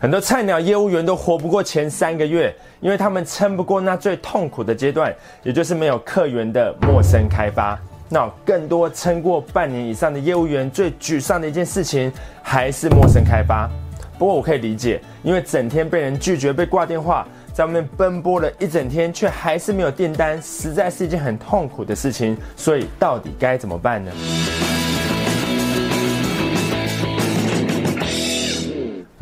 [0.00, 7.78] 很多菜鸟业务员都活不过前三个月，因为他们撑不过那最痛苦的阶段，也就是没有客源的陌生开发。
[8.08, 13.70] 那更多撑过半年以上的业务员最沮丧的一件事情，还是陌生开发。
[14.18, 22.36] 不过我可以理解，因为整天被人拒绝、被挂电话，在外面奔波了一整天，却还是没有订单，实在是一件很痛苦的事情。
[22.56, 24.10] 所以到底该怎么办呢？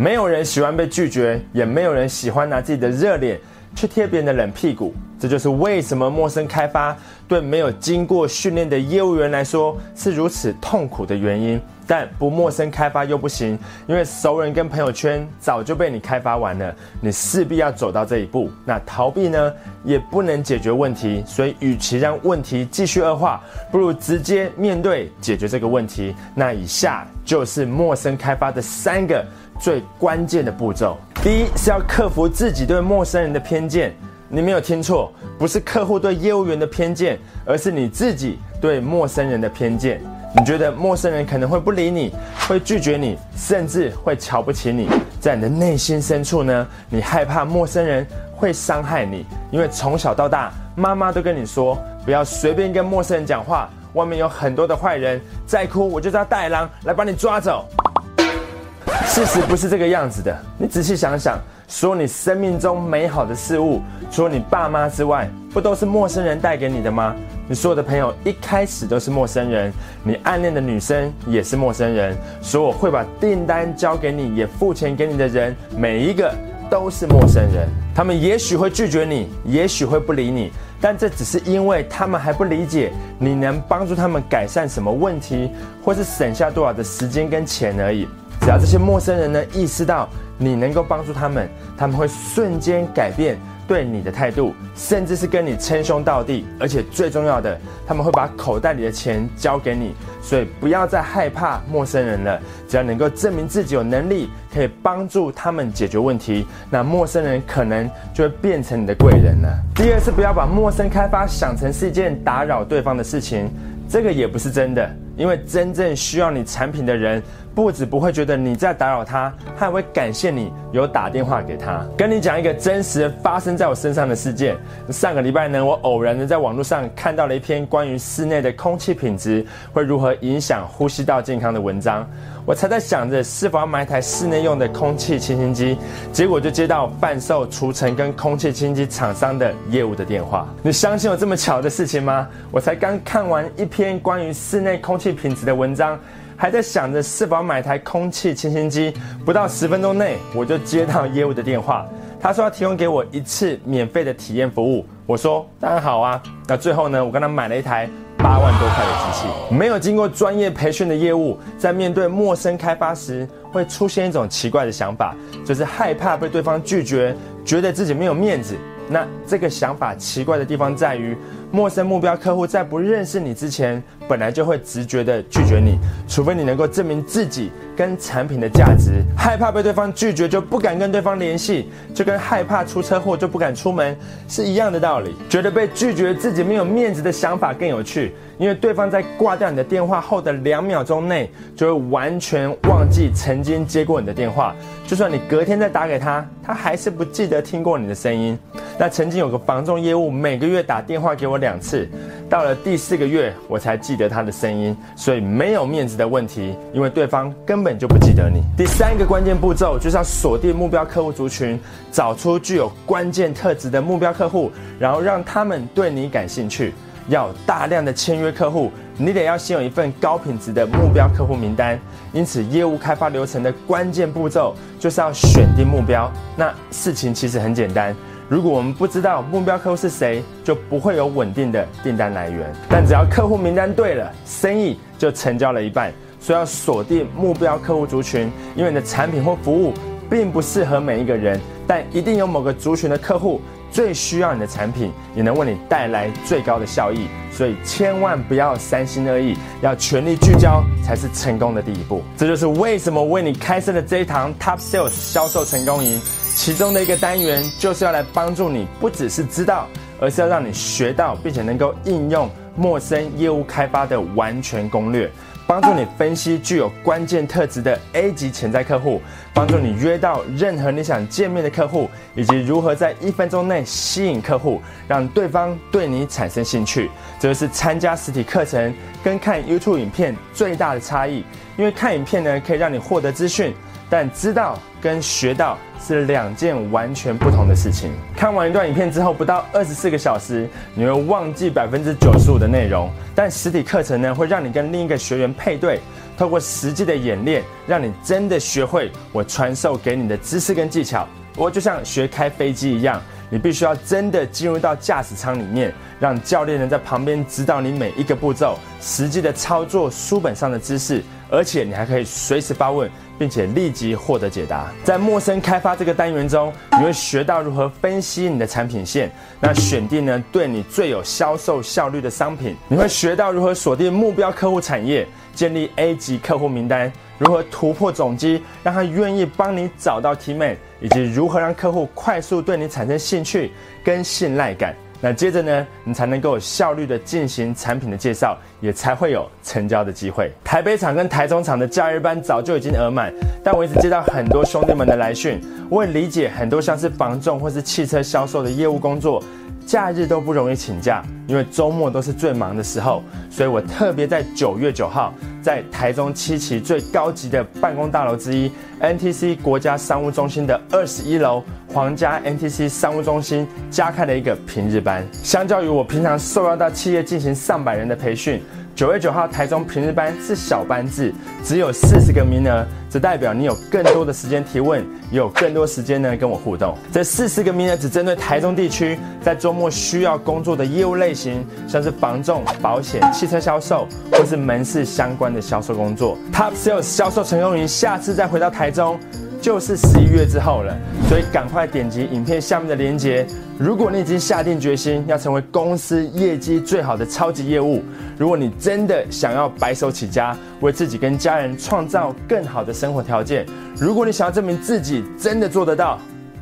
[0.01, 3.38] 没有人喜欢被拒绝，也没有人喜欢拿自己的热脸
[3.77, 4.95] 去贴别人的冷屁股。
[5.20, 6.97] 这就是为什么陌生开发
[7.29, 11.60] 对没有经过训练的业务员来说是如此痛苦的原因。
[11.87, 18.48] 但不陌生开发又不行，因为熟人跟朋友圈早就被你开发完了，你势必要走到这一步。
[18.65, 19.52] 那逃避呢，
[19.83, 21.24] 也不能解决问题。
[21.27, 26.15] 所以，与其让问题继续恶化，不如直接面对解决这个问题。
[26.32, 29.27] 那以下就是陌生开发的三个
[29.59, 30.96] 最关键的步骤。
[31.24, 33.93] 第一是要克服自己对陌生人的偏见。
[34.33, 40.01] 你没有听错，不是客户对业务员的偏见，而是你自己对陌生人的偏见。
[40.37, 42.15] 你觉得陌生人可能会不理你，
[42.46, 44.88] 会拒绝你，甚至会瞧不起你。
[45.19, 57.66] 在你的内心深处呢，你害怕陌生人会伤害你，因为从小到大，妈妈都跟你说不要随便跟陌生人讲话，外面有很多的坏人，再哭我就叫大狼来把你抓走。
[59.07, 61.37] 事实不是这个样子的，你仔细想想，
[61.71, 67.15] 所有你生命中美好的事物，除了你爸妈之外，不都是陌生人带给你的吗？
[67.49, 69.72] 你所有的朋友一开始都是陌生人，
[70.03, 76.34] 你暗恋的女生也是陌生人，所有会把订单交给你也付钱给你的人，每一个
[76.69, 77.69] 都是陌生人。
[77.94, 80.50] 他们也许会拒绝你，也许会不理你，
[80.81, 85.48] 但这只是因为他们还不理解你能帮助他们改善什么问题，
[85.84, 88.09] 或是省下多少的时间跟钱而已。
[88.41, 90.09] 只要这些陌生人呢意识到
[90.41, 91.47] 你能够帮助他们，
[91.77, 93.37] 他们会瞬间改变
[93.69, 96.47] 对你的态度，甚至是跟你称兄道弟。
[96.59, 99.94] 而且最重要的，他们会把口袋里的钱交给你。
[100.22, 109.54] 所以不要再害怕陌生人了，只要能够证明自己有能力可以帮助他们解决问题，那陌生人可能就会变成你的贵人了。
[109.75, 113.50] 第二是不要把陌生开发想成是一件打扰对方的事情，
[113.91, 114.91] 这个也不是真的。
[115.16, 117.22] 因为真正需要你产品的人，
[117.55, 121.84] 不止不会觉得你在打扰他，他还会感谢你有打电话给他。
[121.97, 124.56] 跟你讲一个真实发生在我身上的事件。
[124.88, 132.09] 上个礼拜呢，我偶然的在网络上看到了一篇关于室内的空气品质会如何影响呼吸道健康的文章。
[132.47, 135.77] 我才在想着是否要买一台室内用的空气清新机，
[136.12, 140.49] 结果就接到贩售除尘跟空气清新机厂商的业务的电话。
[140.62, 142.27] 你相信有这么巧的事情吗？
[142.50, 145.11] 我才刚看完一篇关于室内空气。
[145.11, 145.99] 品质的文章，
[146.40, 148.94] 还在想着是否买台空气清新机，
[149.26, 151.86] 不到十分钟内我就接到业务的电话，
[152.18, 157.86] 他说要提供给我一次免费的体验服务，我说当然好啊，那最后呢，我跟他买了一台
[158.16, 159.54] 八万多块的机器。
[159.54, 165.14] 没有经过专业培训的业务，在面对陌生开发时，会出现一种奇怪的想法，
[165.44, 167.14] 就是害怕被对方拒绝，
[167.44, 168.56] 觉得自己没有面子。
[168.90, 171.16] 那这个想法奇怪的地方在于，
[171.52, 175.78] 陌生目标客户在不认识你之前，本来就会直觉的拒绝你，
[176.08, 179.04] 除非你能够证明自己跟产品的价值。
[179.16, 183.96] 害怕被对方拒绝，就不敢跟对方联系，就跟害怕出车祸就不敢出门
[184.26, 185.14] 是一样的道理。
[185.28, 194.52] 觉得被拒绝自己没有面子的想法更有趣，因为对方在挂掉你的电话后的两秒钟内，就会完全忘记曾经接过你的电话。
[194.84, 198.36] 就算你隔天再打给他，他还是不记得听过你的声音。
[198.80, 201.86] 那曾经有个房仲业务，每个月打电话给我两次，
[202.30, 208.40] 到了第四个月我才记得他的声音，所以没有面子的问题，因为对方根本就不记得你。
[208.56, 211.60] 第三个关键步骤就是要锁定目标客户族群，
[211.92, 216.72] 找出具有关键特质的目标客户，然后让他们对你感兴趣。
[217.08, 221.78] 要大量的签约客户，你得要先有一份高品质的目标客户名单。
[222.12, 226.10] 因此，业务开发流程的关键步骤就是要选定目标。
[226.36, 227.96] 那事情其实很简单。
[228.31, 232.49] 如果我们不知道目标客户是谁，就不会有稳定的订单来源。
[232.69, 235.93] 但只要客户名单对了，生意就成交了一半。
[236.21, 239.75] 所以要锁定目标客户族群，因为你的产品或服务
[240.10, 243.40] 并不适合每一个人，但一定有某个族群的客户
[243.70, 247.06] 最需要你的产品，也能为你带来最高的效益。
[247.30, 252.02] 所以千万不要三心二意，要全力聚焦才是成功的第一步。
[252.16, 255.98] 这就是为什么为你开设的这一堂 Top Sales 销售成功营。
[256.34, 259.66] 其中的一个单元就是要来帮助你，不只是知道，
[260.00, 265.10] 而是要让你学到，并且能够应用陌生业务开发的完全攻略。
[265.50, 269.02] 帮助你分析具有关键特质的 A 级潜在客户，
[269.35, 276.88] 帮助你约到任何你想见面的客户，以及如何在一分钟内吸引客户，让对方对你产生兴趣。
[277.19, 281.25] 这就是参加实体课程跟看 YouTube 影片最大的差异。
[281.56, 283.53] 因为看影片呢，可以让你获得资讯。
[283.90, 287.90] 但知道跟学到是两件完全不同的事情。
[288.16, 292.88] 看完一段影片之后，不到二十四个小时，你会忘记百分之九十五的内容。
[293.14, 295.81] 但实体课程呢，会让你跟另一个学员配对，
[296.16, 301.06] 透过实际的演练，让你真的学会我传授给你的知识跟技巧。
[301.36, 311.02] 我就像学开飞机一样，你必须要真的进入到驾驶舱里面，让教练呢在旁边指导你每一个步骤，实际的操作书本上的知识。
[311.31, 314.71] 而且你还可以随时发问，并且立即获得解答。
[314.82, 322.56] 在陌生开发这个单元中，你会学到如何分析你的产品线，那选定呢对你最有销售效率的商品。
[322.69, 333.53] 你会学到如何锁定目标客户产业，建立 A 级客户名单，如何突破总机，让他愿意帮你找到 T 门以及如何让客户快速对你产生兴趣
[333.85, 334.75] 跟信赖感。
[335.00, 340.31] 那接着呢，你才能够有效率的进行产品的介绍，也才会有成交的机会。
[340.44, 343.12] 台北厂跟台中厂的假日班早就已经额满，
[343.43, 349.23] 但我一直接到很多兄弟们的来讯，我也理解很多像是房仲或是汽车销售的业务工作。
[349.67, 358.50] 假日都不容易请假，因为周末都是最忙的时候，所以我特别在九月九号，在台中七期最高级的办公大楼之一
[358.81, 365.06] NTC 国家商务中心的二十一楼皇家 NTC 商务中心加开了一个平日班。
[365.12, 368.42] 相较于我平常受邀到企业进行上百人的培训。
[368.81, 371.12] 九月九号，台中平日班是小班制，
[371.44, 376.75] 只有四十个名额，这代表你有更多的时间提问，有更多时间呢跟我互动。
[376.91, 386.17] 这四十个名额只针对台中地区在周末需要工作的业务类型，像是房仲、保险、汽车销售或是门市相关的销售工作。
[386.32, 388.99] Top Sales 销售成功营下次再回到台中。
[389.43, 390.77] 就是十一月之后了，
[391.09, 393.27] 所以赶快点击影片下面的链接。
[393.60, 397.82] 如果你已经下定决心要成为公司业绩最好的超级业务，
[398.16, 403.44] 如果你真的想要白手起家，为自己跟家人创造更好的生活条件，
[403.78, 405.98] 如果你想要证明自己真的做得到，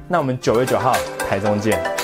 [0.07, 0.93] 那我们九月九号
[1.29, 1.98] 台中见。